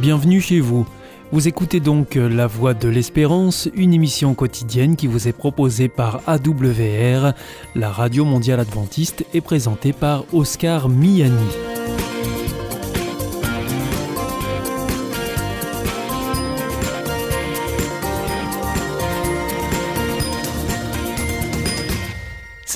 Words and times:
Bienvenue 0.00 0.40
chez 0.40 0.60
vous. 0.60 0.86
Vous 1.32 1.48
écoutez 1.48 1.80
donc 1.80 2.14
La 2.14 2.46
Voix 2.46 2.72
de 2.72 2.88
l'Espérance, 2.88 3.68
une 3.74 3.92
émission 3.92 4.34
quotidienne 4.34 4.94
qui 4.94 5.08
vous 5.08 5.26
est 5.26 5.32
proposée 5.32 5.88
par 5.88 6.20
AWR, 6.28 7.32
la 7.74 7.90
radio 7.90 8.24
mondiale 8.24 8.60
adventiste, 8.60 9.26
et 9.34 9.40
présentée 9.40 9.92
par 9.92 10.24
Oscar 10.32 10.88
Miani. 10.88 11.77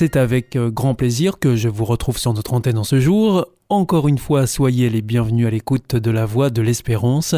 C'est 0.03 0.17
avec 0.17 0.57
euh, 0.57 0.69
grand 0.69 0.95
plaisir 0.95 1.39
que 1.39 1.55
je 1.55 1.69
vous 1.69 1.85
retrouve 1.85 2.17
sur 2.17 2.33
notre 2.33 2.53
antenne 2.53 2.77
en 2.77 2.83
ce 2.83 2.99
jour. 2.99 3.45
Encore 3.69 4.09
une 4.09 4.17
fois, 4.17 4.47
soyez 4.47 4.89
les 4.89 5.01
bienvenus 5.01 5.47
à 5.47 5.49
l'écoute 5.49 5.95
de 5.95 6.11
la 6.11 6.25
Voix 6.25 6.49
de 6.49 6.61
l'Espérance, 6.61 7.35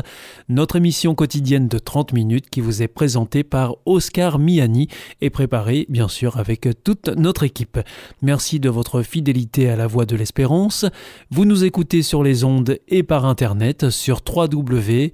notre 0.50 0.76
émission 0.76 1.14
quotidienne 1.14 1.68
de 1.68 1.78
30 1.78 2.14
minutes 2.14 2.50
qui 2.50 2.62
vous 2.62 2.82
est 2.82 2.88
présentée 2.88 3.44
par 3.44 3.76
Oscar 3.86 4.40
Miani 4.40 4.88
et 5.22 5.30
préparée 5.30 5.86
bien 5.90 6.08
sûr 6.08 6.38
avec 6.38 6.68
toute 6.84 7.10
notre 7.10 7.44
équipe. 7.44 7.78
Merci 8.24 8.60
de 8.60 8.70
votre 8.70 9.04
fidélité 9.04 9.70
à 9.70 9.76
la 9.76 9.86
Voix 9.86 10.08
de 10.08 10.16
l'Espérance. 10.16 10.88
Vous 11.30 11.46
nous 11.46 11.66
écoutez 11.66 12.02
sur 12.02 12.24
les 12.24 12.44
ondes 12.44 12.80
et 12.88 13.04
par 13.04 13.26
internet 13.26 13.92
sur 13.92 14.22
www 14.28 15.14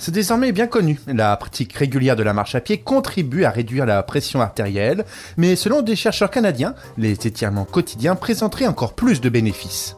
C'est 0.00 0.12
désormais 0.12 0.50
bien 0.50 0.66
connu. 0.66 0.98
La 1.06 1.36
pratique 1.36 1.74
régulière 1.74 2.16
de 2.16 2.22
la 2.22 2.32
marche 2.32 2.54
à 2.54 2.62
pied 2.62 2.78
contribue 2.78 3.44
à 3.44 3.50
réduire 3.50 3.84
la 3.84 4.02
pression 4.02 4.40
artérielle, 4.40 5.04
mais 5.36 5.56
selon 5.56 5.82
des 5.82 5.94
chercheurs 5.94 6.30
canadiens, 6.30 6.74
les 6.96 7.26
étirements 7.26 7.66
quotidiens 7.66 8.14
présenteraient 8.14 8.66
encore 8.66 8.94
plus 8.94 9.20
de 9.20 9.28
bénéfices. 9.28 9.94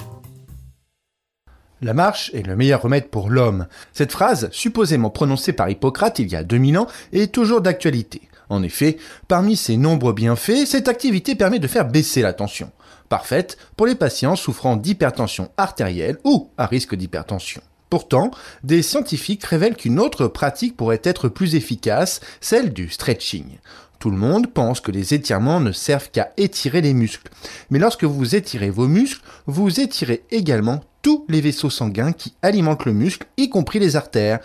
La 1.83 1.95
marche 1.95 2.33
est 2.35 2.45
le 2.45 2.57
meilleur 2.57 2.83
remède 2.83 3.11
pour 3.11 3.31
l'homme. 3.31 3.69
Cette 3.93 4.11
phrase, 4.11 4.49
supposément 4.51 5.11
prononcée 5.11 5.53
par 5.53 5.71
Hippocrate 5.71 6.19
il 6.19 6.33
y 6.33 6.37
a 6.37 6.43
2000 6.43 6.79
ans, 6.79 6.89
est 7.13 7.33
toujours 7.33 7.61
d'actualité. 7.61 8.23
En 8.49 8.65
effet, 8.65 8.97
parmi 9.29 9.55
ses 9.55 9.77
nombreux 9.77 10.15
bienfaits, 10.15 10.67
cette 10.67 10.89
activité 10.89 11.37
permet 11.37 11.61
de 11.61 11.69
faire 11.69 11.87
baisser 11.87 12.23
la 12.23 12.33
tension. 12.33 12.73
Parfaite 13.09 13.57
pour 13.77 13.87
les 13.87 13.95
patients 13.95 14.35
souffrant 14.35 14.75
d'hypertension 14.75 15.53
artérielle 15.57 16.19
ou 16.25 16.51
à 16.59 16.67
risque 16.67 16.97
d'hypertension. 16.97 17.63
Pourtant, 17.93 18.31
des 18.65 18.81
scientifiques 18.81 19.45
révèlent 19.45 19.77
qu'une 19.77 20.01
autre 20.01 20.27
pratique 20.27 20.79
pourrait 20.79 21.03
être 21.05 21.29
plus 21.29 21.57
efficace, 21.57 22.21
celle 22.41 22.73
du 22.73 22.89
stretching. 22.89 23.59
Tout 23.99 24.11
le 24.11 24.17
monde 24.17 24.51
pense 24.51 24.81
que 24.81 24.91
les 24.91 25.13
étirements 25.13 25.61
ne 25.61 25.73
servent 25.73 26.11
qu'à 26.11 26.33
étirer 26.39 26.81
les 26.81 26.95
muscles. 26.95 27.31
Mais 27.69 27.79
lorsque 27.79 28.05
vous 28.05 28.35
étirez 28.35 28.71
vos 28.71 28.89
muscles, 28.89 29.21
vous 29.45 29.79
étirez 29.79 30.25
également 30.31 30.83
tous 31.03 31.27
les 31.29 31.43
vaisseaux 31.43 31.69
sanguins 31.69 32.13
qui 32.13 32.33
alimentent 32.41 32.87
le 32.87 32.95
muscle, 32.95 33.27
y 33.37 33.51
compris 33.51 33.79
les 33.79 33.95
artères. 33.95 34.41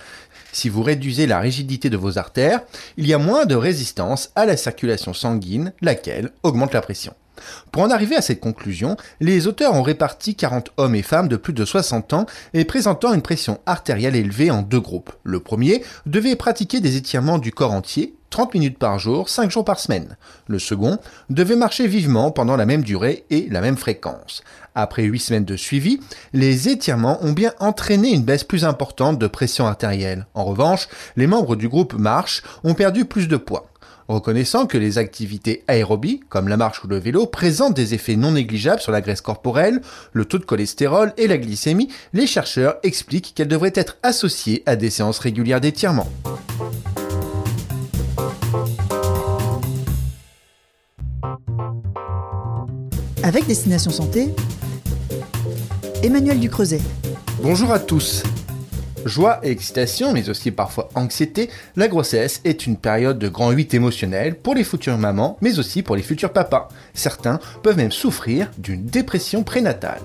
Si 0.52 0.68
vous 0.68 0.84
réduisez 0.84 1.26
la 1.26 1.40
rigidité 1.40 1.90
de 1.90 1.96
vos 1.96 2.18
artères, 2.18 2.64
il 2.98 3.08
y 3.08 3.14
a 3.14 3.18
moins 3.18 3.46
de 3.46 3.56
résistance 3.56 4.30
à 4.36 4.46
la 4.46 4.58
circulation 4.58 5.14
sanguine, 5.14 5.72
laquelle 5.80 6.34
augmente 6.44 6.74
la 6.74 6.82
pression. 6.82 7.14
Pour 7.72 7.84
en 7.84 7.90
arriver 7.90 8.16
à 8.16 8.22
cette 8.22 8.40
conclusion, 8.40 8.98
les 9.20 9.48
auteurs 9.48 9.74
ont 9.74 9.82
réparti 9.82 10.36
40 10.36 10.72
hommes 10.78 10.96
et 10.96 11.02
femmes 11.02 11.28
de 11.28 11.38
plus 11.38 11.54
de 11.54 11.66
60 11.66 12.14
ans 12.14 12.26
et 12.54 12.66
présentant 12.66 13.14
une 13.14 13.22
pression 13.22 13.60
artérielle 13.66 14.16
élevée 14.16 14.52
en 14.52 14.62
deux 14.62 14.80
groupes. 14.80 15.12
Le 15.24 15.40
premier 15.40 15.84
devait 16.06 16.36
pratiquer 16.36 16.80
des 16.80 16.98
étirements 16.98 17.38
du 17.38 17.52
corps 17.52 17.74
entier, 17.74 18.16
30 18.30 18.54
minutes 18.54 18.78
par 18.78 19.00
jour, 19.00 19.30
5 19.30 19.50
jours 19.50 19.66
par 19.66 19.80
semaine. 19.80 20.18
Le 20.48 20.60
second 20.60 20.98
devait 21.30 21.56
marcher 21.56 21.88
vivement 21.88 22.32
pendant 22.32 22.58
la 22.58 22.66
même 22.66 22.84
durée 22.84 23.26
et 23.30 23.48
la 23.50 23.62
même 23.62 23.78
fréquence. 23.78 24.44
Après 24.76 25.04
8 25.04 25.20
semaines 25.20 25.46
de 25.46 25.56
suivi, 25.56 26.00
les 26.34 26.70
étirements 26.70 27.24
ont 27.24 27.32
bien 27.32 27.54
entraîné 27.60 28.12
une 28.12 28.24
baisse 28.24 28.44
plus 28.44 28.66
importante 28.66 29.18
de 29.18 29.28
pression 29.28 29.66
artérielle. 29.66 30.28
En 30.34 30.46
revanche, 30.46 30.88
les 31.16 31.28
membres 31.28 31.56
du 31.56 31.70
groupe 31.70 31.94
marche 31.94 32.44
ont 32.64 32.74
perdu 32.74 33.06
plus 33.06 33.28
de 33.28 33.38
poids. 33.38 33.70
Reconnaissant 34.08 34.68
que 34.68 34.78
les 34.78 34.98
activités 35.00 35.66
aérobies, 35.68 36.22
comme 36.30 36.48
la 36.48 36.56
marche 36.56 36.82
ou 36.82 36.88
le 36.88 36.98
vélo, 36.98 37.26
présentent 37.26 37.74
des 37.74 37.94
effets 37.94 38.16
non 38.16 38.32
négligeables 38.32 38.80
sur 38.80 38.94
la 38.94 39.02
graisse 39.02 39.20
corporelle, 39.20 39.82
le 40.14 40.24
taux 40.24 40.38
de 40.38 40.46
cholestérol 40.46 41.12
et 41.18 41.28
la 41.28 41.38
glycémie, 41.38 41.90
les 42.14 42.26
chercheurs 42.26 42.78
expliquent 42.84 43.34
qu'elles 43.36 43.50
devraient 43.50 43.74
être 43.76 43.98
associées 44.04 44.64
à 44.66 44.78
des 44.78 44.90
séances 44.90 45.20
régulières 45.20 45.60
d'étirement. 45.60 46.08
Avec 53.24 53.46
Destination 53.46 53.92
Santé, 53.92 54.30
Emmanuel 56.02 56.40
Ducreuset. 56.40 56.80
Bonjour 57.42 57.74
à 57.74 57.80
tous. 57.80 58.24
Joie 59.06 59.40
et 59.44 59.52
excitation, 59.52 60.12
mais 60.12 60.30
aussi 60.30 60.52
parfois 60.52 60.90
anxiété, 60.96 61.50
la 61.76 61.88
grossesse 61.88 62.42
est 62.44 62.66
une 62.66 62.78
période 62.78 63.20
de 63.20 63.30
grand 63.30 63.52
8 63.52 63.74
émotionnel 63.74 64.36
pour 64.36 64.56
les 64.56 64.64
futures 64.64 64.98
mamans, 64.98 65.38
mais 65.42 65.60
aussi 65.60 65.84
pour 65.84 65.96
les 65.96 66.04
futurs 66.04 66.34
papas. 66.34 66.68
Certains 66.94 67.40
peuvent 67.64 67.78
même 67.78 67.92
souffrir 67.92 68.52
d'une 68.58 68.86
dépression 68.86 69.44
prénatale. 69.44 70.02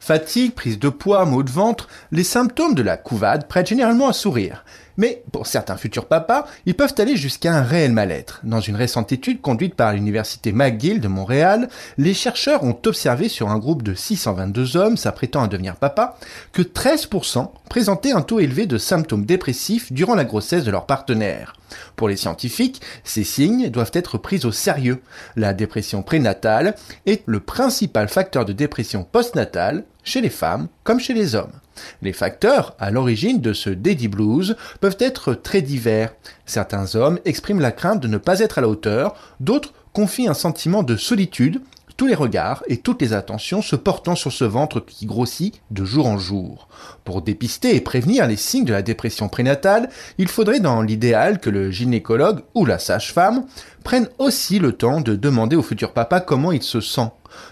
Fatigue, 0.00 0.54
prise 0.54 0.78
de 0.78 0.90
poids, 0.90 1.24
maux 1.24 1.42
de 1.42 1.50
ventre, 1.50 1.88
les 2.12 2.24
symptômes 2.24 2.74
de 2.74 2.82
la 2.82 2.98
couvade 2.98 3.48
prêtent 3.48 3.68
généralement 3.68 4.08
à 4.08 4.12
sourire. 4.12 4.64
Mais 4.96 5.22
pour 5.32 5.46
certains 5.46 5.76
futurs 5.76 6.06
papas, 6.06 6.46
ils 6.66 6.74
peuvent 6.74 6.94
aller 6.98 7.16
jusqu'à 7.16 7.54
un 7.54 7.62
réel 7.62 7.92
mal-être. 7.92 8.40
Dans 8.44 8.60
une 8.60 8.76
récente 8.76 9.12
étude 9.12 9.40
conduite 9.40 9.74
par 9.74 9.92
l'université 9.92 10.52
McGill 10.52 11.00
de 11.00 11.08
Montréal, 11.08 11.68
les 11.98 12.14
chercheurs 12.14 12.64
ont 12.64 12.78
observé 12.86 13.28
sur 13.28 13.50
un 13.50 13.58
groupe 13.58 13.82
de 13.82 13.94
622 13.94 14.76
hommes 14.76 14.96
s'apprêtant 14.96 15.42
à 15.42 15.48
devenir 15.48 15.76
papa 15.76 16.16
que 16.52 16.62
13% 16.62 17.50
présentaient 17.68 18.12
un 18.12 18.22
taux 18.22 18.40
élevé 18.40 18.66
de 18.66 18.78
symptômes 18.78 19.24
dépressifs 19.24 19.92
durant 19.92 20.14
la 20.14 20.24
grossesse 20.24 20.64
de 20.64 20.70
leur 20.70 20.86
partenaire. 20.86 21.54
Pour 21.96 22.08
les 22.08 22.16
scientifiques, 22.16 22.80
ces 23.02 23.24
signes 23.24 23.70
doivent 23.70 23.90
être 23.94 24.18
pris 24.18 24.40
au 24.44 24.52
sérieux. 24.52 25.02
La 25.34 25.54
dépression 25.54 26.02
prénatale 26.02 26.76
est 27.06 27.22
le 27.26 27.40
principal 27.40 28.08
facteur 28.08 28.44
de 28.44 28.52
dépression 28.52 29.04
postnatale 29.04 29.84
chez 30.04 30.20
les 30.20 30.30
femmes 30.30 30.68
comme 30.84 31.00
chez 31.00 31.14
les 31.14 31.34
hommes. 31.34 31.52
Les 32.02 32.12
facteurs 32.12 32.74
à 32.78 32.90
l'origine 32.90 33.40
de 33.40 33.52
ce 33.52 33.70
daddy 33.70 34.08
blues 34.08 34.56
peuvent 34.80 34.96
être 34.98 35.34
très 35.34 35.62
divers. 35.62 36.12
Certains 36.46 36.94
hommes 36.94 37.18
expriment 37.24 37.60
la 37.60 37.72
crainte 37.72 38.00
de 38.00 38.08
ne 38.08 38.18
pas 38.18 38.40
être 38.40 38.58
à 38.58 38.60
la 38.60 38.68
hauteur, 38.68 39.14
d'autres 39.40 39.72
confient 39.92 40.28
un 40.28 40.34
sentiment 40.34 40.82
de 40.82 40.96
solitude, 40.96 41.60
tous 41.96 42.06
les 42.06 42.14
regards 42.14 42.62
et 42.66 42.78
toutes 42.78 43.02
les 43.02 43.12
attentions 43.12 43.62
se 43.62 43.76
portant 43.76 44.16
sur 44.16 44.32
ce 44.32 44.44
ventre 44.44 44.80
qui 44.80 45.06
grossit 45.06 45.60
de 45.70 45.84
jour 45.84 46.06
en 46.06 46.18
jour. 46.18 46.68
Pour 47.04 47.22
dépister 47.22 47.76
et 47.76 47.80
prévenir 47.80 48.26
les 48.26 48.36
signes 48.36 48.64
de 48.64 48.72
la 48.72 48.82
dépression 48.82 49.28
prénatale, 49.28 49.88
il 50.18 50.28
faudrait 50.28 50.60
dans 50.60 50.82
l'idéal 50.82 51.38
que 51.38 51.50
le 51.50 51.70
gynécologue 51.70 52.42
ou 52.54 52.64
la 52.66 52.78
sage-femme 52.78 53.44
prenne 53.84 54.08
aussi 54.18 54.58
le 54.58 54.72
temps 54.72 55.00
de 55.00 55.14
demander 55.14 55.56
au 55.56 55.62
futur 55.62 55.92
papa 55.92 56.20
comment 56.20 56.52
il 56.52 56.62
se 56.62 56.80
sent. 56.80 57.10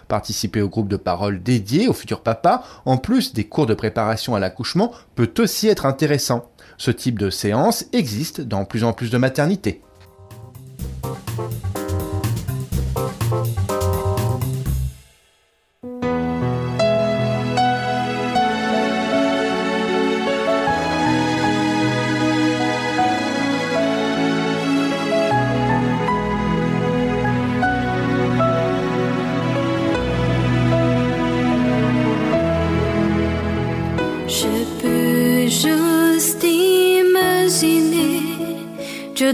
Participer 0.08 0.62
au 0.62 0.68
groupe 0.68 0.88
de 0.88 0.96
parole 0.96 1.42
dédié 1.42 1.88
au 1.88 1.92
futur 1.92 2.20
papa, 2.20 2.64
en 2.84 2.96
plus 2.96 3.32
des 3.32 3.44
cours 3.44 3.66
de 3.66 3.74
préparation 3.74 4.34
à 4.34 4.40
l'accouchement, 4.40 4.92
peut 5.14 5.32
aussi 5.38 5.68
être 5.68 5.86
intéressant. 5.86 6.50
Ce 6.78 6.90
type 6.90 7.18
de 7.18 7.30
séance 7.30 7.84
existe 7.92 8.40
dans 8.40 8.64
plus 8.64 8.84
en 8.84 8.92
plus 8.92 9.10
de 9.10 9.18
maternités. 9.18 9.82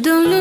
Dans 0.01 0.21
l'univers 0.21 0.38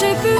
j'ai 0.00 0.14
pu 0.14 0.39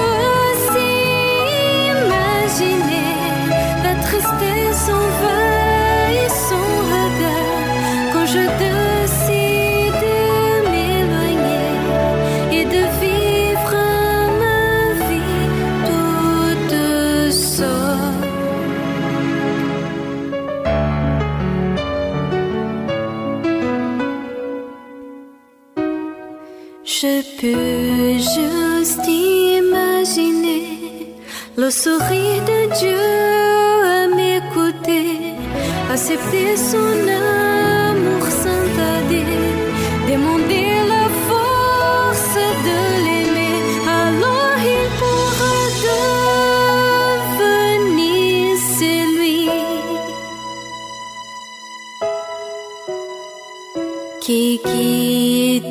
qui 54.31 55.61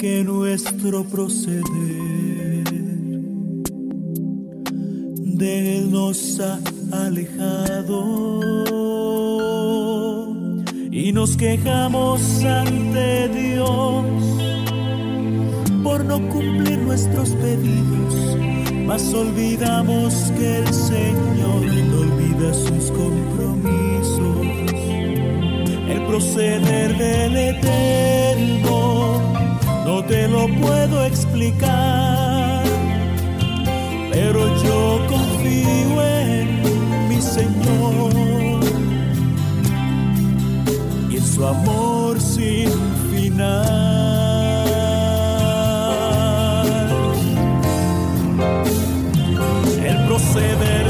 que 0.00 0.24
nuestro 0.24 1.04
proceder 1.04 1.62
de 5.14 5.76
Él 5.76 5.90
nos 5.90 6.40
ha 6.40 6.58
alejado 7.04 8.10
y 10.90 11.12
nos 11.12 11.36
quejamos 11.36 12.42
ante 12.44 13.28
Dios 13.28 14.06
por 15.82 16.02
no 16.06 16.26
cumplir 16.30 16.78
nuestros 16.78 17.28
pedidos, 17.32 18.14
mas 18.86 19.12
olvidamos 19.12 20.32
que 20.38 20.60
el 20.60 20.72
Señor 20.72 21.60
no 21.90 22.00
olvida 22.00 22.54
sus 22.54 22.90
compromisos. 22.90 24.46
El 25.90 26.06
proceder 26.06 26.96
del 26.96 27.36
Eterno 27.36 28.89
no 29.84 30.04
te 30.04 30.28
lo 30.28 30.46
puedo 30.60 31.04
explicar, 31.04 32.64
pero 34.12 34.40
yo 34.62 35.06
confío 35.08 36.02
en 36.02 37.08
mi 37.08 37.20
Señor 37.20 38.60
y 41.10 41.16
en 41.16 41.24
su 41.24 41.46
amor 41.46 42.20
sin 42.20 42.70
final. 43.10 43.90
El 49.84 50.06
proceder 50.06 50.89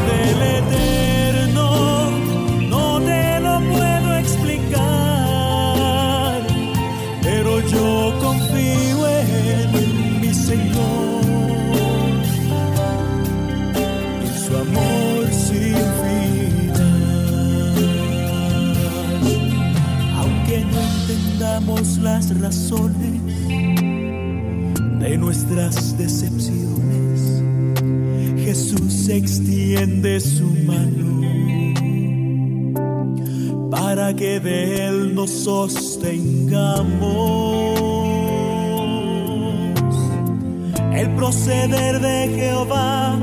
de 24.99 25.17
nuestras 25.17 25.97
decepciones, 25.97 27.45
Jesús 28.45 29.09
extiende 29.09 30.19
su 30.19 30.47
mano 30.67 31.21
para 33.71 34.15
que 34.17 34.41
de 34.41 34.89
Él 34.89 35.15
nos 35.15 35.31
sostengamos. 35.31 36.91
El 40.93 41.15
proceder 41.15 42.01
de 42.01 42.29
Jehová 42.35 43.17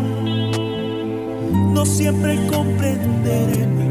no 1.73 1.85
siempre 1.85 2.37
comprenderemos, 2.47 3.86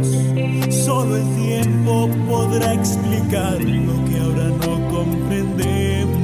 solo 0.87 1.17
el 1.17 1.35
tiempo 1.35 2.09
podrá 2.29 2.73
explicar 2.73 3.61
lo 3.61 4.05
que 4.05 4.19
ahora 4.21 4.49
no 4.63 4.89
comprendemos. 4.89 6.17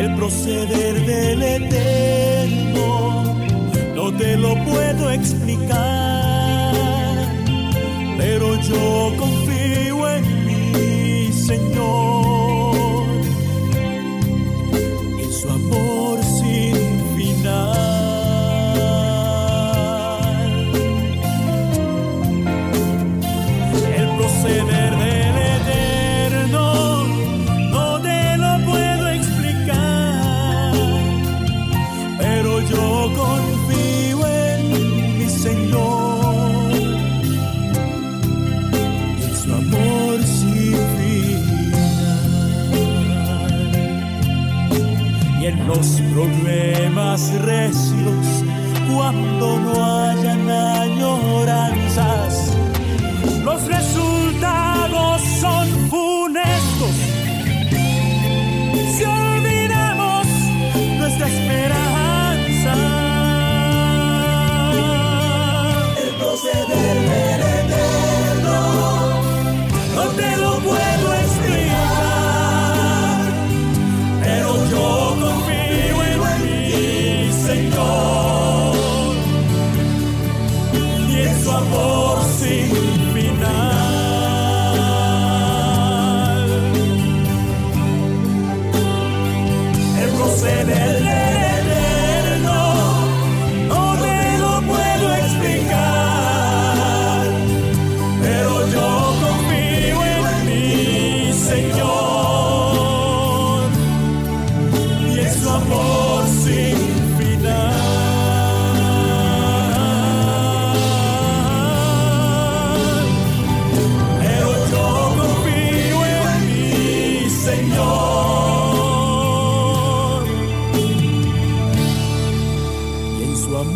El 0.00 0.16
proceder 0.16 1.06
del 1.06 1.40
eterno 1.40 3.36
no 3.94 4.12
te 4.16 4.36
lo 4.36 4.52
puedo 4.64 5.10
explicar 5.12 6.74
pero 8.18 8.56
yo 8.62 9.12
confío 9.16 10.08
en 10.16 10.24
mi 10.46 11.32
Señor 11.32 12.27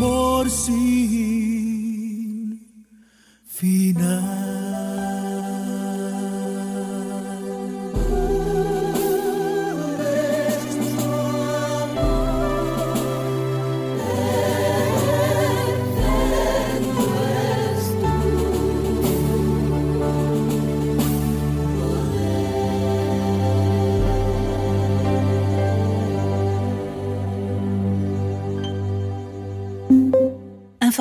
amor 0.02 0.50
sin 0.50 0.78
final. 3.46 4.51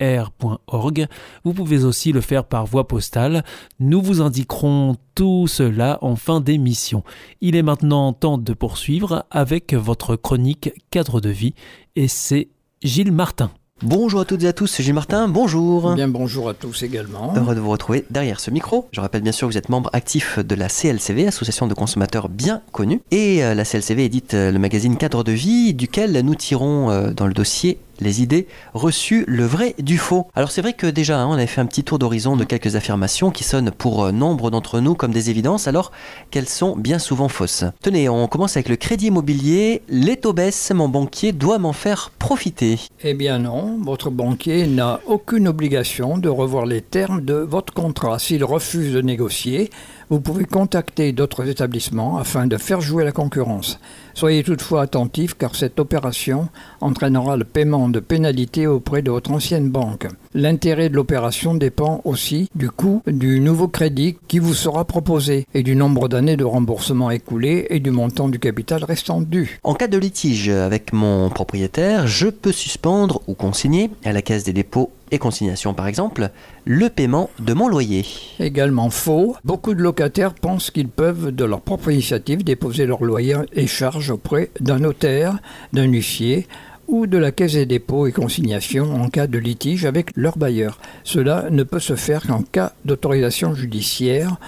r.org. 0.00 1.06
Vous 1.44 1.52
pouvez 1.52 1.84
aussi 1.84 2.12
le 2.12 2.20
faire 2.20 2.44
par 2.44 2.66
voie 2.66 2.88
postale. 2.88 3.44
Nous 3.80 4.00
vous 4.00 4.20
indiquerons 4.20 4.96
tout 5.14 5.46
cela 5.46 5.98
en 6.02 6.16
fin 6.16 6.40
d'émission. 6.40 7.02
Il 7.40 7.56
est 7.56 7.62
maintenant 7.62 8.12
temps 8.12 8.38
de 8.38 8.52
poursuivre 8.52 9.24
avec 9.30 9.74
votre 9.74 10.16
chronique 10.16 10.70
cadre 10.90 11.20
de 11.20 11.30
vie 11.30 11.54
et 11.96 12.08
c'est 12.08 12.48
Gilles 12.82 13.12
Martin. 13.12 13.50
Bonjour 13.82 14.20
à 14.20 14.24
toutes 14.24 14.42
et 14.42 14.48
à 14.48 14.52
tous, 14.52 14.66
c'est 14.66 14.82
Gilles 14.82 14.94
Martin, 14.94 15.28
bonjour. 15.28 15.94
Bien 15.94 16.08
bonjour 16.08 16.48
à 16.48 16.54
tous 16.54 16.82
également. 16.82 17.32
Heureux 17.36 17.54
de 17.54 17.60
vous 17.60 17.70
retrouver 17.70 18.04
derrière 18.10 18.40
ce 18.40 18.50
micro. 18.50 18.88
Je 18.90 19.00
rappelle 19.00 19.22
bien 19.22 19.30
sûr 19.30 19.46
que 19.46 19.52
vous 19.52 19.58
êtes 19.58 19.68
membre 19.68 19.88
actif 19.92 20.40
de 20.40 20.54
la 20.56 20.68
CLCV, 20.68 21.28
Association 21.28 21.68
de 21.68 21.74
consommateurs 21.74 22.28
bien 22.28 22.60
connue. 22.72 23.00
Et 23.12 23.44
euh, 23.44 23.54
la 23.54 23.64
CLCV 23.64 24.04
édite 24.04 24.34
euh, 24.34 24.50
le 24.50 24.58
magazine 24.58 24.96
Cadre 24.96 25.22
de 25.22 25.30
vie, 25.30 25.74
duquel 25.74 26.20
nous 26.22 26.34
tirons 26.34 26.90
euh, 26.90 27.12
dans 27.12 27.28
le 27.28 27.32
dossier 27.32 27.78
les 28.00 28.22
idées 28.22 28.46
reçues, 28.74 29.24
le 29.26 29.44
vrai 29.44 29.74
du 29.78 29.98
faux. 29.98 30.26
Alors 30.34 30.50
c'est 30.50 30.62
vrai 30.62 30.72
que 30.72 30.86
déjà, 30.86 31.20
hein, 31.20 31.26
on 31.28 31.34
avait 31.34 31.46
fait 31.46 31.60
un 31.60 31.66
petit 31.66 31.84
tour 31.84 31.98
d'horizon 31.98 32.36
de 32.36 32.44
quelques 32.44 32.76
affirmations 32.76 33.30
qui 33.30 33.44
sonnent 33.44 33.70
pour 33.70 34.04
euh, 34.04 34.12
nombre 34.12 34.50
d'entre 34.50 34.80
nous 34.80 34.94
comme 34.94 35.12
des 35.12 35.30
évidences, 35.30 35.68
alors 35.68 35.92
qu'elles 36.30 36.48
sont 36.48 36.76
bien 36.76 36.98
souvent 36.98 37.28
fausses. 37.28 37.64
Tenez, 37.82 38.08
on 38.08 38.26
commence 38.28 38.56
avec 38.56 38.68
le 38.68 38.76
crédit 38.76 39.06
immobilier. 39.06 39.82
Les 39.88 40.16
taux 40.16 40.32
baissent, 40.32 40.70
mon 40.70 40.88
banquier 40.88 41.32
doit 41.32 41.58
m'en 41.58 41.72
faire 41.72 42.10
profiter. 42.18 42.78
Eh 43.02 43.14
bien 43.14 43.38
non, 43.38 43.78
votre 43.82 44.10
banquier 44.10 44.66
n'a 44.66 45.00
aucune 45.06 45.48
obligation 45.48 46.18
de 46.18 46.28
revoir 46.28 46.66
les 46.66 46.80
termes 46.80 47.24
de 47.24 47.34
votre 47.34 47.72
contrat. 47.72 48.18
S'il 48.18 48.44
refuse 48.44 48.92
de 48.92 49.00
négocier, 49.00 49.70
vous 50.10 50.20
pouvez 50.20 50.44
contacter 50.44 51.12
d'autres 51.12 51.48
établissements 51.48 52.18
afin 52.18 52.46
de 52.46 52.56
faire 52.56 52.80
jouer 52.80 53.04
la 53.04 53.12
concurrence. 53.12 53.78
Soyez 54.14 54.42
toutefois 54.42 54.82
attentif 54.82 55.34
car 55.34 55.54
cette 55.54 55.78
opération 55.78 56.48
entraînera 56.80 57.36
le 57.36 57.44
paiement 57.44 57.88
de 57.88 58.00
pénalités 58.00 58.66
auprès 58.66 59.02
de 59.02 59.10
votre 59.10 59.30
ancienne 59.30 59.68
banque. 59.68 60.08
L'intérêt 60.34 60.88
de 60.88 60.94
l'opération 60.94 61.54
dépend 61.54 62.00
aussi 62.04 62.48
du 62.54 62.70
coût 62.70 63.02
du 63.06 63.40
nouveau 63.40 63.68
crédit 63.68 64.16
qui 64.28 64.38
vous 64.38 64.54
sera 64.54 64.84
proposé 64.84 65.46
et 65.54 65.62
du 65.62 65.76
nombre 65.76 66.08
d'années 66.08 66.36
de 66.36 66.44
remboursement 66.44 67.10
écoulé 67.10 67.66
et 67.70 67.80
du 67.80 67.90
montant 67.90 68.28
du 68.28 68.38
capital 68.38 68.84
restant 68.84 69.20
dû. 69.20 69.60
En 69.62 69.74
cas 69.74 69.88
de 69.88 69.98
litige 69.98 70.48
avec 70.48 70.92
mon 70.92 71.28
propriétaire, 71.30 72.06
je 72.06 72.28
peux 72.28 72.52
suspendre 72.52 73.20
ou 73.26 73.34
consigner 73.34 73.90
à 74.04 74.12
la 74.12 74.22
caisse 74.22 74.44
des 74.44 74.52
dépôts 74.52 74.90
et 75.10 75.18
consignation 75.18 75.74
par 75.74 75.86
exemple, 75.86 76.30
le 76.64 76.88
paiement 76.88 77.30
de 77.38 77.54
mon 77.54 77.68
loyer. 77.68 78.04
Également 78.40 78.90
faux, 78.90 79.36
beaucoup 79.44 79.74
de 79.74 79.82
locataires 79.82 80.34
pensent 80.34 80.70
qu'ils 80.70 80.88
peuvent 80.88 81.30
de 81.30 81.44
leur 81.44 81.60
propre 81.60 81.90
initiative 81.90 82.44
déposer 82.44 82.86
leur 82.86 83.04
loyer 83.04 83.36
et 83.52 83.66
charges 83.66 84.10
auprès 84.10 84.50
d'un 84.60 84.78
notaire, 84.78 85.38
d'un 85.72 85.84
huissier 85.84 86.46
ou 86.88 87.06
de 87.06 87.18
la 87.18 87.32
caisse 87.32 87.52
des 87.52 87.66
dépôts 87.66 88.06
et 88.06 88.12
consignations 88.12 88.94
en 88.94 89.08
cas 89.08 89.26
de 89.26 89.38
litige 89.38 89.84
avec 89.84 90.10
leur 90.16 90.38
bailleur. 90.38 90.78
Cela 91.04 91.50
ne 91.50 91.62
peut 91.62 91.80
se 91.80 91.96
faire 91.96 92.26
qu'en 92.26 92.42
cas 92.42 92.72
d'autorisation 92.84 93.54
judiciaire 93.54 94.38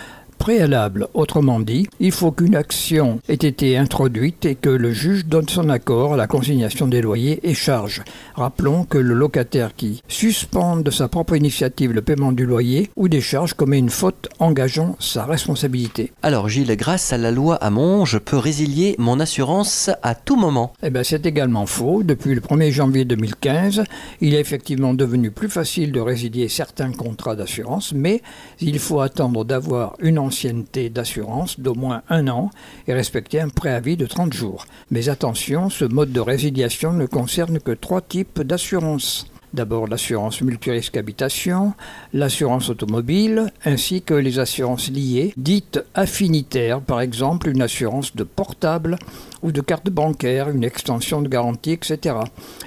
préalable. 0.40 1.06
Autrement 1.12 1.60
dit, 1.60 1.86
il 2.00 2.12
faut 2.12 2.32
qu'une 2.32 2.56
action 2.56 3.20
ait 3.28 3.34
été 3.34 3.76
introduite 3.76 4.46
et 4.46 4.54
que 4.54 4.70
le 4.70 4.90
juge 4.90 5.26
donne 5.26 5.48
son 5.48 5.68
accord 5.68 6.14
à 6.14 6.16
la 6.16 6.26
consignation 6.26 6.88
des 6.88 7.02
loyers 7.02 7.40
et 7.42 7.52
charges. 7.52 8.02
Rappelons 8.34 8.84
que 8.84 8.96
le 8.96 9.12
locataire 9.12 9.76
qui 9.76 10.02
suspend 10.08 10.78
de 10.78 10.90
sa 10.90 11.08
propre 11.08 11.36
initiative 11.36 11.92
le 11.92 12.00
paiement 12.00 12.32
du 12.32 12.46
loyer 12.46 12.90
ou 12.96 13.08
des 13.08 13.20
charges 13.20 13.52
commet 13.52 13.78
une 13.78 13.90
faute 13.90 14.30
engageant 14.38 14.96
sa 14.98 15.26
responsabilité. 15.26 16.10
Alors 16.22 16.48
Gilles, 16.48 16.74
grâce 16.74 17.12
à 17.12 17.18
la 17.18 17.30
loi 17.30 17.56
Hamon, 17.56 18.06
je 18.06 18.16
peux 18.16 18.38
résilier 18.38 18.94
mon 18.98 19.20
assurance 19.20 19.90
à 20.02 20.14
tout 20.14 20.36
moment. 20.36 20.72
Eh 20.82 20.88
bien 20.88 21.02
c'est 21.04 21.26
également 21.26 21.66
faux. 21.66 22.02
Depuis 22.02 22.34
le 22.34 22.40
1er 22.40 22.70
janvier 22.70 23.04
2015, 23.04 23.84
il 24.22 24.34
est 24.34 24.40
effectivement 24.40 24.94
devenu 24.94 25.30
plus 25.30 25.50
facile 25.50 25.92
de 25.92 26.00
résilier 26.00 26.48
certains 26.48 26.92
contrats 26.92 27.36
d'assurance, 27.36 27.92
mais 27.94 28.22
il 28.58 28.78
faut 28.78 29.00
attendre 29.00 29.44
d'avoir 29.44 29.96
une 30.00 30.18
ancienneté 30.30 30.90
d'assurance 30.90 31.58
d'au 31.58 31.74
moins 31.74 32.02
un 32.08 32.28
an 32.28 32.50
et 32.86 32.94
respecter 32.94 33.40
un 33.40 33.48
préavis 33.48 33.96
de 33.96 34.06
30 34.06 34.32
jours. 34.32 34.64
Mais 34.92 35.08
attention, 35.08 35.70
ce 35.70 35.84
mode 35.84 36.12
de 36.12 36.20
résiliation 36.20 36.92
ne 36.92 37.06
concerne 37.06 37.58
que 37.58 37.72
trois 37.72 38.00
types 38.00 38.40
d'assurance. 38.40 39.26
D'abord 39.52 39.88
l'assurance 39.88 40.42
multirisque 40.42 40.96
habitation, 40.96 41.72
l'assurance 42.12 42.70
automobile, 42.70 43.52
ainsi 43.64 44.00
que 44.00 44.14
les 44.14 44.38
assurances 44.38 44.90
liées, 44.90 45.34
dites 45.36 45.80
affinitaires, 45.94 46.80
par 46.80 47.00
exemple 47.00 47.48
une 47.48 47.62
assurance 47.62 48.14
de 48.14 48.22
portable 48.22 48.96
ou 49.42 49.50
de 49.50 49.60
carte 49.60 49.90
bancaire, 49.90 50.50
une 50.50 50.62
extension 50.62 51.20
de 51.20 51.28
garantie, 51.28 51.72
etc. 51.72 52.16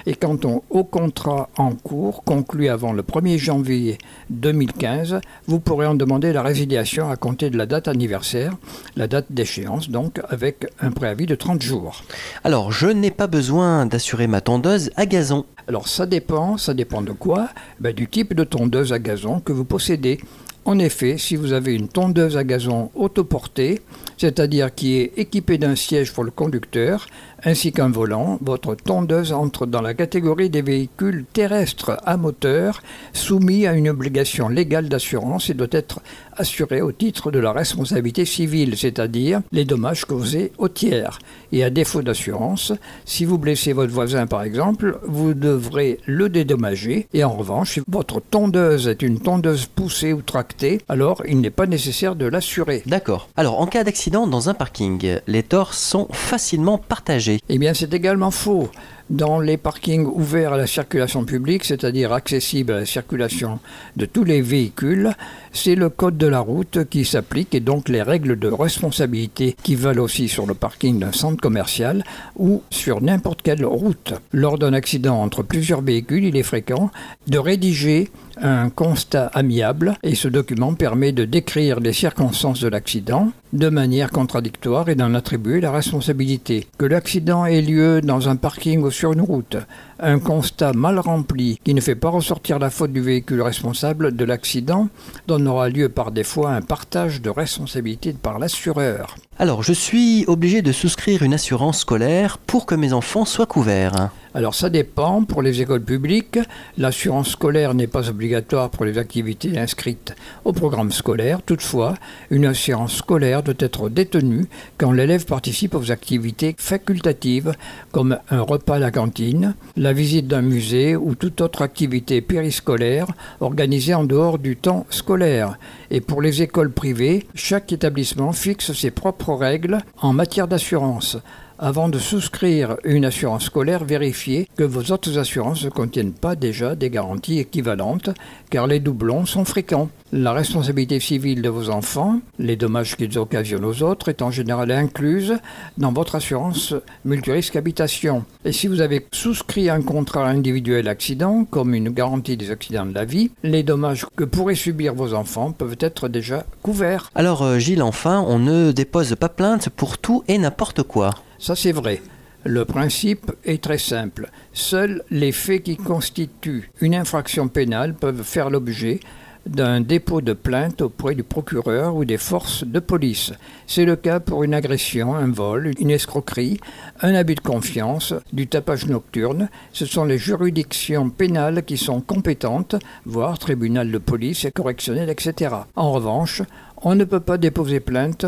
Et 0.04 0.14
quant 0.14 0.38
au 0.68 0.84
contrat 0.84 1.48
en 1.56 1.72
cours, 1.72 2.22
conclu 2.24 2.68
avant 2.68 2.92
le 2.92 3.02
1er 3.02 3.38
janvier 3.38 3.96
2015, 4.30 5.20
vous 5.46 5.60
pourrez 5.60 5.86
en 5.86 5.94
demander 5.94 6.32
la 6.32 6.42
résiliation 6.42 7.08
à 7.08 7.16
compter 7.16 7.48
de 7.48 7.56
la 7.56 7.66
date 7.66 7.88
anniversaire, 7.88 8.56
la 8.96 9.06
date 9.06 9.26
d'échéance 9.30 9.88
donc, 9.88 10.20
avec 10.28 10.66
un 10.80 10.90
préavis 10.90 11.26
de 11.26 11.34
30 11.34 11.62
jours. 11.62 12.02
Alors, 12.42 12.72
je 12.72 12.88
n'ai 12.88 13.10
pas 13.10 13.26
besoin 13.26 13.86
d'assurer 13.86 14.26
ma 14.26 14.40
tondeuse 14.40 14.90
à 14.96 15.06
gazon. 15.06 15.46
Alors 15.66 15.88
ça 15.88 16.04
dépend, 16.04 16.58
ça 16.58 16.73
dépend 16.74 17.02
de 17.02 17.12
quoi 17.12 17.48
ben, 17.80 17.92
Du 17.94 18.08
type 18.08 18.34
de 18.34 18.44
tondeuse 18.44 18.92
à 18.92 18.98
gazon 18.98 19.40
que 19.40 19.52
vous 19.52 19.64
possédez. 19.64 20.20
En 20.66 20.78
effet, 20.78 21.18
si 21.18 21.36
vous 21.36 21.52
avez 21.52 21.74
une 21.74 21.88
tondeuse 21.88 22.38
à 22.38 22.44
gazon 22.44 22.90
autoportée, 22.94 23.82
c'est-à-dire 24.16 24.74
qui 24.74 24.94
est 24.94 25.12
équipée 25.18 25.58
d'un 25.58 25.76
siège 25.76 26.12
pour 26.12 26.24
le 26.24 26.30
conducteur, 26.30 27.06
ainsi 27.44 27.72
qu'un 27.72 27.90
volant, 27.90 28.38
votre 28.42 28.74
tondeuse 28.74 29.32
entre 29.32 29.66
dans 29.66 29.82
la 29.82 29.94
catégorie 29.94 30.50
des 30.50 30.62
véhicules 30.62 31.24
terrestres 31.32 31.98
à 32.04 32.16
moteur 32.16 32.82
soumis 33.12 33.66
à 33.66 33.74
une 33.74 33.88
obligation 33.88 34.48
légale 34.48 34.88
d'assurance 34.88 35.50
et 35.50 35.54
doit 35.54 35.66
être 35.70 36.00
assurée 36.36 36.82
au 36.82 36.92
titre 36.92 37.30
de 37.30 37.38
la 37.38 37.52
responsabilité 37.52 38.24
civile, 38.24 38.76
c'est-à-dire 38.76 39.40
les 39.52 39.64
dommages 39.64 40.04
causés 40.04 40.52
aux 40.58 40.68
tiers. 40.68 41.18
Et 41.52 41.62
à 41.62 41.70
défaut 41.70 42.02
d'assurance, 42.02 42.72
si 43.04 43.24
vous 43.24 43.38
blessez 43.38 43.72
votre 43.72 43.92
voisin 43.92 44.26
par 44.26 44.42
exemple, 44.42 44.98
vous 45.06 45.34
devrez 45.34 46.00
le 46.06 46.28
dédommager. 46.28 47.06
Et 47.12 47.24
en 47.24 47.32
revanche, 47.32 47.74
si 47.74 47.80
votre 47.88 48.20
tondeuse 48.20 48.88
est 48.88 49.02
une 49.02 49.20
tondeuse 49.20 49.66
poussée 49.66 50.12
ou 50.12 50.22
tractée, 50.22 50.80
alors 50.88 51.22
il 51.28 51.40
n'est 51.40 51.50
pas 51.50 51.66
nécessaire 51.66 52.16
de 52.16 52.26
l'assurer. 52.26 52.82
D'accord. 52.86 53.28
Alors, 53.36 53.60
en 53.60 53.66
cas 53.66 53.84
d'accident 53.84 54.26
dans 54.26 54.48
un 54.48 54.54
parking, 54.54 55.18
les 55.26 55.42
torts 55.42 55.74
sont 55.74 56.08
facilement 56.10 56.78
partagés. 56.78 57.33
Eh 57.48 57.58
bien, 57.58 57.74
c'est 57.74 57.92
également 57.94 58.30
faux. 58.30 58.68
Dans 59.10 59.38
les 59.38 59.58
parkings 59.58 60.06
ouverts 60.06 60.54
à 60.54 60.56
la 60.56 60.66
circulation 60.66 61.26
publique, 61.26 61.64
c'est-à-dire 61.64 62.14
accessibles 62.14 62.72
à 62.72 62.80
la 62.80 62.86
circulation 62.86 63.58
de 63.96 64.06
tous 64.06 64.24
les 64.24 64.40
véhicules, 64.40 65.12
c'est 65.52 65.74
le 65.74 65.90
code 65.90 66.16
de 66.16 66.26
la 66.26 66.40
route 66.40 66.88
qui 66.88 67.04
s'applique 67.04 67.54
et 67.54 67.60
donc 67.60 67.90
les 67.90 68.00
règles 68.00 68.38
de 68.38 68.48
responsabilité 68.48 69.56
qui 69.62 69.74
valent 69.74 70.02
aussi 70.02 70.28
sur 70.28 70.46
le 70.46 70.54
parking 70.54 70.98
d'un 70.98 71.12
centre 71.12 71.40
commercial 71.40 72.02
ou 72.36 72.62
sur 72.70 73.02
n'importe 73.02 73.42
quelle 73.42 73.66
route. 73.66 74.14
Lors 74.32 74.58
d'un 74.58 74.72
accident 74.72 75.20
entre 75.20 75.42
plusieurs 75.42 75.82
véhicules, 75.82 76.24
il 76.24 76.36
est 76.38 76.42
fréquent 76.42 76.90
de 77.26 77.38
rédiger 77.38 78.10
un 78.40 78.70
constat 78.70 79.26
amiable 79.34 79.96
et 80.02 80.14
ce 80.14 80.28
document 80.28 80.74
permet 80.74 81.12
de 81.12 81.24
décrire 81.24 81.78
les 81.78 81.92
circonstances 81.92 82.60
de 82.60 82.68
l'accident 82.68 83.30
de 83.52 83.68
manière 83.68 84.10
contradictoire 84.10 84.88
et 84.88 84.96
d'en 84.96 85.14
attribuer 85.14 85.60
la 85.60 85.70
responsabilité. 85.70 86.66
Que 86.76 86.86
l'accident 86.86 87.46
ait 87.46 87.62
lieu 87.62 88.00
dans 88.00 88.28
un 88.28 88.34
parking 88.34 88.82
ou 88.82 88.90
sur 88.94 89.12
une 89.12 89.20
route, 89.20 89.56
un 89.98 90.18
constat 90.18 90.72
mal 90.72 90.98
rempli 90.98 91.58
qui 91.64 91.74
ne 91.74 91.80
fait 91.80 91.94
pas 91.94 92.08
ressortir 92.08 92.58
la 92.58 92.70
faute 92.70 92.92
du 92.92 93.00
véhicule 93.00 93.42
responsable 93.42 94.16
de 94.16 94.24
l'accident 94.24 94.88
donnera 95.26 95.68
lieu 95.68 95.88
par 95.88 96.10
des 96.10 96.24
fois 96.24 96.50
à 96.50 96.56
un 96.56 96.62
partage 96.62 97.22
de 97.22 97.30
responsabilité 97.30 98.12
par 98.12 98.38
l'assureur. 98.38 99.16
Alors, 99.38 99.62
je 99.62 99.72
suis 99.72 100.24
obligé 100.28 100.62
de 100.62 100.72
souscrire 100.72 101.22
une 101.22 101.34
assurance 101.34 101.80
scolaire 101.80 102.38
pour 102.38 102.66
que 102.66 102.74
mes 102.74 102.92
enfants 102.92 103.24
soient 103.24 103.46
couverts. 103.46 104.10
Alors 104.36 104.56
ça 104.56 104.68
dépend. 104.68 105.22
Pour 105.22 105.42
les 105.42 105.62
écoles 105.62 105.84
publiques, 105.84 106.40
l'assurance 106.76 107.30
scolaire 107.30 107.72
n'est 107.72 107.86
pas 107.86 108.10
obligatoire 108.10 108.68
pour 108.68 108.84
les 108.84 108.98
activités 108.98 109.56
inscrites 109.56 110.16
au 110.44 110.52
programme 110.52 110.90
scolaire. 110.90 111.40
Toutefois, 111.40 111.94
une 112.30 112.46
assurance 112.46 112.96
scolaire 112.96 113.44
doit 113.44 113.54
être 113.60 113.88
détenue 113.88 114.46
quand 114.76 114.90
l'élève 114.90 115.24
participe 115.24 115.76
aux 115.76 115.92
activités 115.92 116.56
facultatives 116.58 117.54
comme 117.92 118.18
un 118.28 118.40
repas 118.40 118.76
à 118.76 118.80
la 118.80 118.90
cantine, 118.90 119.54
la 119.84 119.92
visite 119.92 120.26
d'un 120.26 120.40
musée 120.40 120.96
ou 120.96 121.14
toute 121.14 121.42
autre 121.42 121.60
activité 121.60 122.22
périscolaire 122.22 123.06
organisée 123.40 123.92
en 123.92 124.04
dehors 124.04 124.38
du 124.38 124.56
temps 124.56 124.86
scolaire. 124.88 125.58
Et 125.90 126.00
pour 126.00 126.22
les 126.22 126.40
écoles 126.40 126.72
privées, 126.72 127.26
chaque 127.34 127.70
établissement 127.70 128.32
fixe 128.32 128.72
ses 128.72 128.90
propres 128.90 129.34
règles 129.34 129.76
en 130.00 130.14
matière 130.14 130.48
d'assurance. 130.48 131.18
Avant 131.58 131.88
de 131.88 132.00
souscrire 132.00 132.76
une 132.82 133.04
assurance 133.04 133.44
scolaire, 133.44 133.84
vérifiez 133.84 134.48
que 134.56 134.64
vos 134.64 134.92
autres 134.92 135.18
assurances 135.18 135.64
ne 135.64 135.70
contiennent 135.70 136.12
pas 136.12 136.34
déjà 136.34 136.74
des 136.74 136.90
garanties 136.90 137.38
équivalentes, 137.38 138.10
car 138.50 138.66
les 138.66 138.80
doublons 138.80 139.24
sont 139.24 139.44
fréquents. 139.44 139.88
La 140.10 140.32
responsabilité 140.32 140.98
civile 140.98 141.42
de 141.42 141.48
vos 141.48 141.70
enfants, 141.70 142.20
les 142.40 142.56
dommages 142.56 142.96
qu'ils 142.96 143.18
occasionnent 143.18 143.64
aux 143.64 143.84
autres, 143.84 144.08
est 144.08 144.20
en 144.20 144.32
général 144.32 144.72
incluse 144.72 145.36
dans 145.78 145.92
votre 145.92 146.16
assurance 146.16 146.74
multirisque 147.04 147.54
habitation. 147.54 148.24
Et 148.44 148.50
si 148.50 148.66
vous 148.66 148.80
avez 148.80 149.06
souscrit 149.12 149.70
un 149.70 149.82
contrat 149.82 150.26
individuel 150.26 150.88
accident, 150.88 151.44
comme 151.44 151.74
une 151.74 151.90
garantie 151.90 152.36
des 152.36 152.50
accidents 152.50 152.86
de 152.86 152.94
la 152.94 153.04
vie, 153.04 153.30
les 153.44 153.62
dommages 153.62 154.06
que 154.16 154.24
pourraient 154.24 154.56
subir 154.56 154.92
vos 154.92 155.14
enfants 155.14 155.52
peuvent 155.52 155.78
être 155.78 156.08
déjà 156.08 156.44
couverts. 156.62 157.12
Alors 157.14 157.42
euh, 157.42 157.58
Gilles, 157.58 157.82
enfin, 157.82 158.24
on 158.26 158.40
ne 158.40 158.72
dépose 158.72 159.14
pas 159.14 159.28
plainte 159.28 159.68
pour 159.68 159.98
tout 159.98 160.24
et 160.26 160.38
n'importe 160.38 160.82
quoi. 160.82 161.10
Ça 161.44 161.54
c'est 161.54 161.72
vrai. 161.72 162.00
Le 162.46 162.64
principe 162.64 163.30
est 163.44 163.62
très 163.62 163.76
simple. 163.76 164.30
Seuls 164.54 165.02
les 165.10 165.30
faits 165.30 165.62
qui 165.62 165.76
constituent 165.76 166.70
une 166.80 166.94
infraction 166.94 167.48
pénale 167.48 167.92
peuvent 167.92 168.22
faire 168.22 168.48
l'objet 168.48 169.00
d'un 169.44 169.82
dépôt 169.82 170.22
de 170.22 170.32
plainte 170.32 170.80
auprès 170.80 171.14
du 171.14 171.22
procureur 171.22 171.96
ou 171.96 172.06
des 172.06 172.16
forces 172.16 172.64
de 172.64 172.80
police. 172.80 173.34
C'est 173.66 173.84
le 173.84 173.96
cas 173.96 174.20
pour 174.20 174.42
une 174.42 174.54
agression, 174.54 175.14
un 175.14 175.30
vol, 175.30 175.72
une 175.78 175.90
escroquerie, 175.90 176.60
un 177.02 177.14
abus 177.14 177.34
de 177.34 177.40
confiance, 177.40 178.14
du 178.32 178.46
tapage 178.46 178.86
nocturne. 178.86 179.50
Ce 179.74 179.84
sont 179.84 180.04
les 180.04 180.16
juridictions 180.16 181.10
pénales 181.10 181.62
qui 181.62 181.76
sont 181.76 182.00
compétentes, 182.00 182.76
voire 183.04 183.38
tribunal 183.38 183.90
de 183.90 183.98
police 183.98 184.46
et 184.46 184.50
correctionnel, 184.50 185.10
etc. 185.10 185.54
En 185.76 185.92
revanche, 185.92 186.40
on 186.76 186.94
ne 186.94 187.04
peut 187.04 187.20
pas 187.20 187.36
déposer 187.36 187.80
plainte 187.80 188.24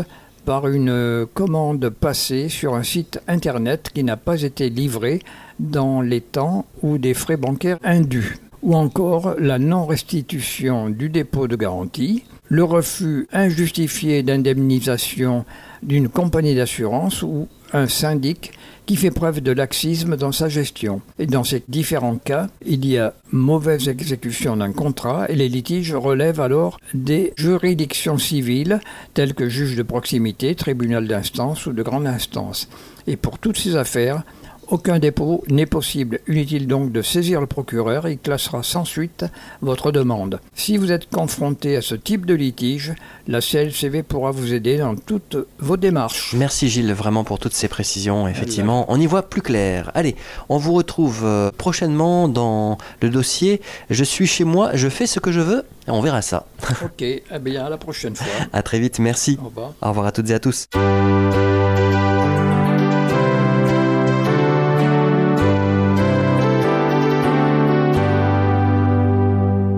par 0.47 0.69
une 0.69 1.27
commande 1.33 1.89
passée 1.89 2.47
sur 2.47 2.73
un 2.75 2.83
site 2.83 3.19
internet 3.27 3.91
qui 3.93 4.05
n'a 4.05 4.15
pas 4.15 4.43
été 4.43 4.69
livré 4.69 5.19
dans 5.59 5.99
les 5.99 6.21
temps 6.21 6.65
ou 6.81 6.97
des 6.97 7.13
frais 7.13 7.35
bancaires 7.35 7.79
indus. 7.83 8.37
Ou 8.63 8.73
encore 8.73 9.35
la 9.39 9.59
non-restitution 9.59 10.89
du 10.89 11.09
dépôt 11.09 11.49
de 11.49 11.57
garantie, 11.57 12.23
le 12.47 12.63
refus 12.63 13.27
injustifié 13.33 14.23
d'indemnisation 14.23 15.43
d'une 15.83 16.07
compagnie 16.07 16.55
d'assurance 16.55 17.23
ou 17.23 17.49
un 17.73 17.89
syndic 17.89 18.53
qui 18.87 18.95
fait 18.95 19.11
preuve 19.11 19.41
de 19.41 19.51
laxisme 19.51 20.15
dans 20.15 20.31
sa 20.31 20.49
gestion. 20.49 21.01
Et 21.19 21.27
dans 21.27 21.43
ces 21.43 21.61
différents 21.67 22.15
cas, 22.15 22.47
il 22.65 22.85
y 22.85 22.97
a 22.97 23.13
mauvaise 23.31 23.89
exécution 23.89 24.57
d'un 24.57 24.71
contrat 24.71 25.29
et 25.29 25.35
les 25.35 25.49
litiges 25.49 25.93
relèvent 25.93 26.39
alors 26.39 26.79
des 26.93 27.33
juridictions 27.37 28.17
civiles 28.17 28.79
telles 29.13 29.33
que 29.33 29.49
juge 29.49 29.75
de 29.75 29.83
proximité, 29.83 30.55
tribunal 30.55 31.05
d'instance 31.07 31.65
ou 31.65 31.73
de 31.73 31.83
grande 31.83 32.07
instance. 32.07 32.69
Et 33.07 33.17
pour 33.17 33.39
toutes 33.39 33.57
ces 33.57 33.75
affaires, 33.75 34.23
aucun 34.69 34.99
dépôt 34.99 35.43
n'est 35.49 35.65
possible. 35.65 36.19
Inutile 36.27 36.67
donc 36.67 36.91
de 36.91 37.01
saisir 37.01 37.41
le 37.41 37.47
procureur, 37.47 38.07
il 38.07 38.17
classera 38.17 38.63
sans 38.63 38.85
suite 38.85 39.25
votre 39.61 39.91
demande. 39.91 40.39
Si 40.53 40.77
vous 40.77 40.91
êtes 40.91 41.09
confronté 41.09 41.77
à 41.77 41.81
ce 41.81 41.95
type 41.95 42.25
de 42.25 42.33
litige, 42.33 42.93
la 43.27 43.41
CLCV 43.41 44.03
pourra 44.03 44.31
vous 44.31 44.53
aider 44.53 44.77
dans 44.77 44.95
toutes 44.95 45.37
vos 45.59 45.77
démarches. 45.77 46.33
Merci 46.37 46.69
Gilles 46.69 46.93
vraiment 46.93 47.23
pour 47.23 47.39
toutes 47.39 47.53
ces 47.53 47.67
précisions. 47.67 48.27
Effectivement, 48.27 48.85
on 48.89 48.99
y 48.99 49.05
voit 49.05 49.29
plus 49.29 49.41
clair. 49.41 49.91
Allez, 49.93 50.15
on 50.49 50.57
vous 50.57 50.73
retrouve 50.73 51.21
euh, 51.23 51.51
prochainement 51.57 52.27
dans 52.27 52.77
le 53.01 53.09
dossier 53.09 53.61
Je 53.89 54.03
suis 54.03 54.27
chez 54.27 54.43
moi, 54.43 54.71
je 54.73 54.89
fais 54.89 55.07
ce 55.07 55.19
que 55.19 55.31
je 55.31 55.41
veux. 55.41 55.63
On 55.87 56.01
verra 56.01 56.21
ça. 56.21 56.45
Ok, 56.83 57.01
eh 57.01 57.23
bien 57.39 57.65
à 57.65 57.69
la 57.69 57.77
prochaine 57.77 58.15
fois. 58.15 58.27
À 58.53 58.61
très 58.61 58.79
vite, 58.79 58.99
merci. 58.99 59.37
Au 59.41 59.45
revoir. 59.45 59.73
Au 59.81 59.89
revoir 59.89 60.07
à 60.07 60.11
toutes 60.11 60.29
et 60.29 60.33
à 60.33 60.39
tous. 60.39 60.67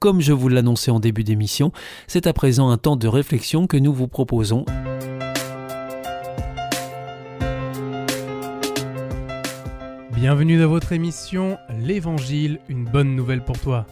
Comme 0.00 0.22
je 0.22 0.32
vous 0.32 0.48
l'annonçais 0.48 0.90
en 0.90 0.98
début 0.98 1.24
d'émission, 1.24 1.72
c'est 2.06 2.26
à 2.26 2.32
présent 2.32 2.70
un 2.70 2.78
temps 2.78 2.96
de 2.96 3.06
réflexion 3.06 3.66
que 3.66 3.76
nous 3.76 3.92
vous 3.92 4.08
proposons. 4.08 4.64
Bienvenue 10.14 10.58
dans 10.58 10.68
votre 10.68 10.92
émission 10.92 11.58
L'Évangile, 11.78 12.60
une 12.70 12.86
bonne 12.86 13.14
nouvelle 13.14 13.44
pour 13.44 13.58
toi. 13.58 13.86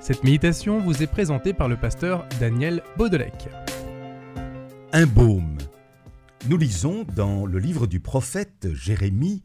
Cette 0.00 0.24
méditation 0.24 0.80
vous 0.80 1.04
est 1.04 1.06
présentée 1.06 1.52
par 1.52 1.68
le 1.68 1.76
pasteur 1.76 2.26
Daniel 2.40 2.82
Baudelec. 2.96 3.48
Un 4.92 5.06
baume. 5.06 5.58
Nous 6.48 6.56
lisons 6.56 7.06
dans 7.14 7.46
le 7.46 7.60
livre 7.60 7.86
du 7.86 8.00
prophète 8.00 8.66
Jérémie, 8.72 9.44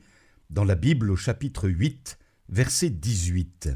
dans 0.54 0.66
la 0.66 0.76
Bible 0.76 1.10
au 1.10 1.16
chapitre 1.16 1.68
8, 1.68 2.20
verset 2.48 2.92
18. 2.92 3.70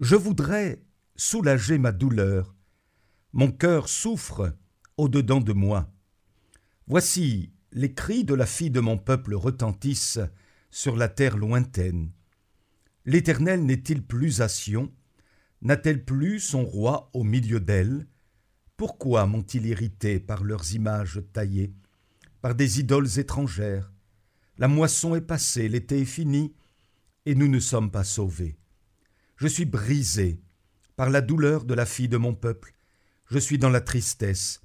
Je 0.00 0.16
voudrais 0.16 0.82
soulager 1.14 1.78
ma 1.78 1.92
douleur. 1.92 2.56
Mon 3.32 3.52
cœur 3.52 3.88
souffre 3.88 4.56
au-dedans 4.96 5.40
de 5.40 5.52
moi. 5.52 5.88
Voici, 6.88 7.52
les 7.70 7.94
cris 7.94 8.24
de 8.24 8.34
la 8.34 8.46
fille 8.46 8.72
de 8.72 8.80
mon 8.80 8.98
peuple 8.98 9.36
retentissent 9.36 10.18
sur 10.72 10.96
la 10.96 11.08
terre 11.08 11.36
lointaine. 11.36 12.10
L'Éternel 13.04 13.64
n'est-il 13.64 14.04
plus 14.04 14.40
à 14.40 14.48
Sion? 14.48 14.92
N'a-t-elle 15.62 16.04
plus 16.04 16.40
son 16.40 16.64
roi 16.64 17.10
au 17.12 17.22
milieu 17.22 17.60
d'elle? 17.60 18.08
Pourquoi 18.76 19.26
m'ont-ils 19.26 19.66
irrité 19.66 20.18
par 20.18 20.42
leurs 20.42 20.74
images 20.74 21.22
taillées, 21.32 21.72
par 22.42 22.56
des 22.56 22.80
idoles 22.80 23.20
étrangères? 23.20 23.92
La 24.58 24.68
moisson 24.68 25.14
est 25.14 25.20
passée, 25.20 25.68
l'été 25.68 26.00
est 26.00 26.06
fini, 26.06 26.54
et 27.26 27.34
nous 27.34 27.48
ne 27.48 27.60
sommes 27.60 27.90
pas 27.90 28.04
sauvés. 28.04 28.56
Je 29.36 29.48
suis 29.48 29.66
brisé 29.66 30.40
par 30.96 31.10
la 31.10 31.20
douleur 31.20 31.64
de 31.64 31.74
la 31.74 31.84
fille 31.84 32.08
de 32.08 32.16
mon 32.16 32.34
peuple. 32.34 32.72
Je 33.30 33.38
suis 33.38 33.58
dans 33.58 33.68
la 33.68 33.82
tristesse. 33.82 34.62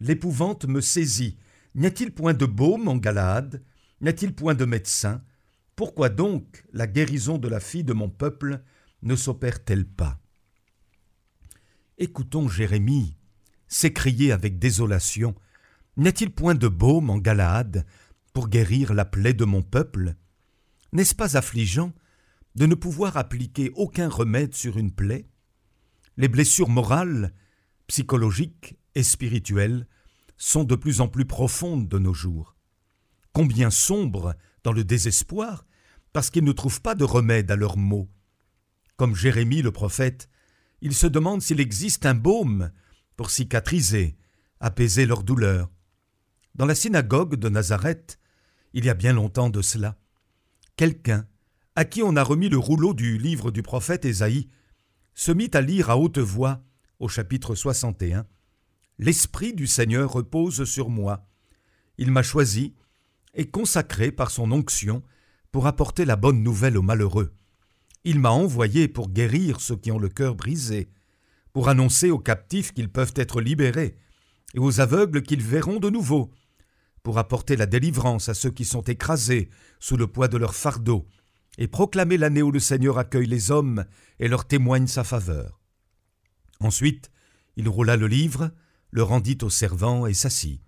L'épouvante 0.00 0.64
me 0.64 0.80
saisit. 0.80 1.38
N'y 1.74 1.86
a-t-il 1.86 2.12
point 2.12 2.34
de 2.34 2.46
baume 2.46 2.88
en 2.88 2.96
Galaad 2.96 3.62
N'y 4.00 4.08
a-t-il 4.08 4.34
point 4.34 4.54
de 4.54 4.64
médecin? 4.64 5.22
Pourquoi 5.76 6.08
donc 6.08 6.64
la 6.72 6.86
guérison 6.86 7.36
de 7.36 7.48
la 7.48 7.60
fille 7.60 7.84
de 7.84 7.92
mon 7.92 8.08
peuple 8.08 8.62
ne 9.02 9.16
s'opère-t-elle 9.16 9.86
pas? 9.86 10.20
Écoutons 11.98 12.48
Jérémie 12.48 13.16
s'écrier 13.68 14.32
avec 14.32 14.58
désolation 14.58 15.34
N'y 15.96 16.08
a-t-il 16.08 16.30
point 16.30 16.54
de 16.54 16.68
baume 16.68 17.10
en 17.10 17.18
Galaad 17.18 17.84
pour 18.34 18.48
guérir 18.48 18.92
la 18.92 19.06
plaie 19.06 19.32
de 19.32 19.46
mon 19.46 19.62
peuple 19.62 20.16
N'est-ce 20.92 21.14
pas 21.14 21.38
affligeant 21.38 21.94
de 22.56 22.66
ne 22.66 22.74
pouvoir 22.74 23.16
appliquer 23.16 23.70
aucun 23.74 24.08
remède 24.08 24.54
sur 24.54 24.76
une 24.76 24.92
plaie? 24.92 25.28
Les 26.18 26.28
blessures 26.28 26.68
morales, 26.68 27.32
psychologiques 27.86 28.76
et 28.94 29.02
spirituelles 29.02 29.86
sont 30.36 30.64
de 30.64 30.74
plus 30.74 31.00
en 31.00 31.08
plus 31.08 31.24
profondes 31.24 31.88
de 31.88 31.98
nos 31.98 32.12
jours. 32.12 32.56
Combien 33.32 33.70
sombres 33.70 34.34
dans 34.64 34.72
le 34.72 34.84
désespoir 34.84 35.64
parce 36.12 36.30
qu'ils 36.30 36.44
ne 36.44 36.52
trouvent 36.52 36.82
pas 36.82 36.94
de 36.94 37.04
remède 37.04 37.50
à 37.50 37.56
leurs 37.56 37.76
maux. 37.76 38.08
Comme 38.96 39.16
Jérémie 39.16 39.62
le 39.62 39.72
prophète, 39.72 40.28
ils 40.80 40.94
se 40.94 41.06
demandent 41.06 41.42
s'il 41.42 41.60
existe 41.60 42.06
un 42.06 42.14
baume 42.14 42.70
pour 43.16 43.30
cicatriser, 43.30 44.16
apaiser 44.60 45.06
leur 45.06 45.22
douleur. 45.22 45.70
Dans 46.54 46.66
la 46.66 46.74
synagogue 46.74 47.34
de 47.36 47.48
Nazareth, 47.48 48.18
il 48.74 48.84
y 48.84 48.90
a 48.90 48.94
bien 48.94 49.12
longtemps 49.12 49.50
de 49.50 49.62
cela, 49.62 49.96
quelqu'un 50.76 51.26
à 51.76 51.84
qui 51.84 52.02
on 52.02 52.16
a 52.16 52.22
remis 52.22 52.48
le 52.48 52.58
rouleau 52.58 52.92
du 52.92 53.18
livre 53.18 53.50
du 53.52 53.62
prophète 53.62 54.04
Ésaïe 54.04 54.48
se 55.14 55.30
mit 55.30 55.50
à 55.54 55.60
lire 55.60 55.90
à 55.90 55.96
haute 55.96 56.18
voix 56.18 56.60
au 56.98 57.08
chapitre 57.08 57.54
61 57.54 58.26
L'Esprit 58.98 59.54
du 59.54 59.66
Seigneur 59.66 60.12
repose 60.12 60.64
sur 60.64 60.88
moi. 60.88 61.26
Il 61.98 62.10
m'a 62.10 62.22
choisi 62.22 62.74
et 63.34 63.48
consacré 63.48 64.12
par 64.12 64.30
son 64.30 64.50
onction 64.52 65.02
pour 65.52 65.66
apporter 65.66 66.04
la 66.04 66.16
bonne 66.16 66.42
nouvelle 66.42 66.76
aux 66.76 66.82
malheureux. 66.82 67.32
Il 68.04 68.18
m'a 68.18 68.30
envoyé 68.30 68.88
pour 68.88 69.08
guérir 69.08 69.60
ceux 69.60 69.76
qui 69.76 69.92
ont 69.92 69.98
le 69.98 70.08
cœur 70.08 70.34
brisé, 70.34 70.88
pour 71.52 71.68
annoncer 71.68 72.10
aux 72.10 72.18
captifs 72.18 72.72
qu'ils 72.72 72.90
peuvent 72.90 73.14
être 73.16 73.40
libérés, 73.40 73.96
et 74.54 74.58
aux 74.58 74.80
aveugles 74.80 75.22
qu'ils 75.22 75.42
verront 75.42 75.80
de 75.80 75.90
nouveau, 75.90 76.30
pour 77.04 77.18
apporter 77.18 77.54
la 77.54 77.66
délivrance 77.66 78.28
à 78.28 78.34
ceux 78.34 78.50
qui 78.50 78.64
sont 78.64 78.82
écrasés 78.82 79.50
sous 79.78 79.96
le 79.96 80.08
poids 80.08 80.26
de 80.26 80.38
leur 80.38 80.56
fardeau, 80.56 81.06
et 81.58 81.68
proclamer 81.68 82.16
l'année 82.16 82.42
où 82.42 82.50
le 82.50 82.58
Seigneur 82.58 82.98
accueille 82.98 83.28
les 83.28 83.52
hommes 83.52 83.84
et 84.18 84.26
leur 84.26 84.48
témoigne 84.48 84.88
sa 84.88 85.04
faveur. 85.04 85.60
Ensuite, 86.58 87.12
il 87.56 87.68
roula 87.68 87.96
le 87.96 88.08
livre, 88.08 88.50
le 88.90 89.02
rendit 89.02 89.38
au 89.42 89.50
servant 89.50 90.06
et 90.06 90.14
s'assit. 90.14 90.62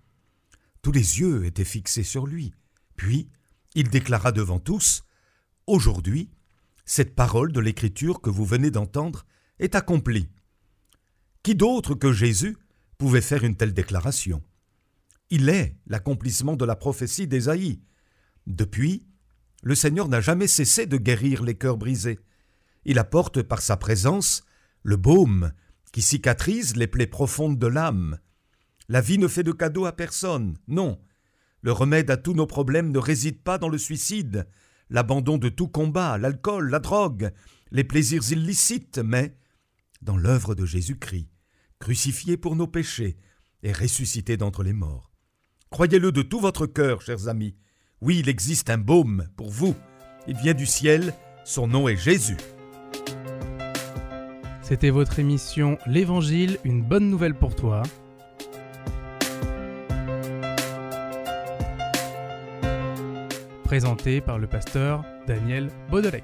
Tous 0.81 0.91
les 0.91 1.19
yeux 1.19 1.45
étaient 1.45 1.65
fixés 1.65 2.03
sur 2.03 2.27
lui. 2.27 2.53
Puis, 2.95 3.29
il 3.75 3.89
déclara 3.89 4.31
devant 4.31 4.59
tous 4.59 5.03
Aujourd'hui, 5.65 6.29
cette 6.85 7.15
parole 7.15 7.51
de 7.51 7.59
l'Écriture 7.59 8.21
que 8.21 8.29
vous 8.29 8.45
venez 8.45 8.71
d'entendre 8.71 9.25
est 9.59 9.75
accomplie. 9.75 10.29
Qui 11.43 11.55
d'autre 11.55 11.95
que 11.95 12.13
Jésus 12.13 12.55
pouvait 12.97 13.21
faire 13.21 13.43
une 13.43 13.57
telle 13.57 13.73
déclaration? 13.73 14.41
Il 15.29 15.49
est 15.49 15.77
l'accomplissement 15.87 16.55
de 16.55 16.65
la 16.65 16.75
prophétie 16.75 17.27
d'Ésaïe. 17.27 17.81
Depuis, 18.45 19.05
le 19.61 19.75
Seigneur 19.75 20.07
n'a 20.07 20.21
jamais 20.21 20.47
cessé 20.47 20.85
de 20.85 20.97
guérir 20.97 21.43
les 21.43 21.55
cœurs 21.55 21.77
brisés. 21.77 22.19
Il 22.85 22.99
apporte 22.99 23.41
par 23.41 23.61
sa 23.61 23.75
présence 23.75 24.43
le 24.83 24.95
baume 24.95 25.51
qui 25.91 26.01
cicatrise 26.01 26.75
les 26.77 26.87
plaies 26.87 27.07
profondes 27.07 27.59
de 27.59 27.67
l'âme. 27.67 28.19
La 28.87 29.01
vie 29.01 29.17
ne 29.17 29.27
fait 29.27 29.43
de 29.43 29.51
cadeau 29.51 29.85
à 29.85 29.91
personne, 29.91 30.57
non. 30.67 31.01
Le 31.61 31.73
remède 31.73 32.09
à 32.09 32.15
tous 32.15 32.33
nos 32.33 32.47
problèmes 32.47 32.91
ne 32.91 32.99
réside 32.99 33.41
pas 33.41 33.57
dans 33.57 33.67
le 33.67 33.77
suicide, 33.77 34.47
l'abandon 34.89 35.37
de 35.37 35.49
tout 35.49 35.67
combat, 35.67 36.17
l'alcool, 36.17 36.69
la 36.69 36.79
drogue, 36.79 37.31
les 37.71 37.83
plaisirs 37.83 38.31
illicites, 38.31 38.99
mais 38.99 39.35
dans 40.01 40.15
l'œuvre 40.15 40.55
de 40.55 40.65
Jésus-Christ, 40.65 41.27
crucifié 41.79 42.37
pour 42.37 42.55
nos 42.55 42.67
péchés 42.67 43.17
et 43.63 43.73
ressuscité 43.73 44.37
d'entre 44.37 44.63
les 44.63 44.73
morts. 44.73 45.11
Croyez-le 45.69 46.11
de 46.11 46.21
tout 46.21 46.39
votre 46.39 46.65
cœur, 46.65 47.01
chers 47.01 47.27
amis. 47.27 47.55
Oui, 48.01 48.19
il 48.19 48.29
existe 48.29 48.69
un 48.69 48.77
baume 48.77 49.27
pour 49.35 49.49
vous. 49.49 49.75
Il 50.27 50.37
vient 50.37 50.53
du 50.53 50.65
ciel, 50.65 51.13
son 51.43 51.67
nom 51.67 51.87
est 51.87 51.97
Jésus. 51.97 52.37
C'était 54.61 54.89
votre 54.89 55.19
émission 55.19 55.77
L'Évangile, 55.85 56.57
une 56.63 56.83
bonne 56.83 57.09
nouvelle 57.09 57.35
pour 57.35 57.55
toi. 57.55 57.83
Présenté 63.63 64.21
par 64.21 64.39
le 64.39 64.47
pasteur 64.47 65.03
Daniel 65.27 65.69
Baudelec. 65.89 66.23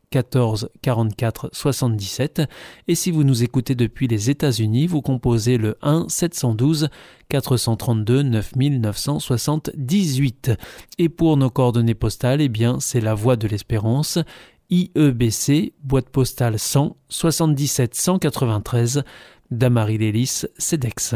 14 0.11 0.69
44 0.81 1.49
77 1.53 2.41
et 2.87 2.95
si 2.95 3.11
vous 3.11 3.23
nous 3.23 3.43
écoutez 3.43 3.75
depuis 3.75 4.07
les 4.07 4.29
États-Unis, 4.29 4.87
vous 4.87 5.01
composez 5.01 5.57
le 5.57 5.77
1 5.81 6.07
712 6.09 6.89
432 7.29 8.23
9978 8.23 10.51
et 10.99 11.09
pour 11.09 11.37
nos 11.37 11.49
coordonnées 11.49 11.95
postales, 11.95 12.41
eh 12.41 12.49
bien 12.49 12.79
c'est 12.79 13.01
la 13.01 13.15
Voie 13.15 13.37
de 13.37 13.47
l'Espérance. 13.47 14.19
IEBC 14.69 15.73
boîte 15.83 16.09
postale 16.09 16.59
100 16.59 16.95
77 17.09 17.95
193 17.95 19.03
Damary 19.49 19.97
Lélis 19.97 20.43
CEDEX. 20.57 21.15